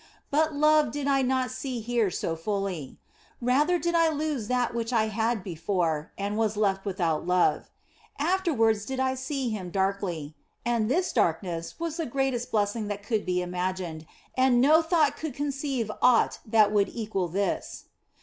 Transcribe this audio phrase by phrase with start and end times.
[0.31, 2.97] But love did I not see here so fully;
[3.39, 7.69] rather did I lose that which I had before and was left without love.
[8.17, 10.33] Afterwards I did see Him darkly,
[10.65, 15.35] and this darkness was the greatest blessing that could be imagined, and no thought could
[15.35, 17.83] conceive aught that would equal this.